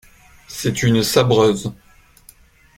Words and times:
C'est 0.47 0.81
une 0.81 1.03
sabreuse. 1.03 1.71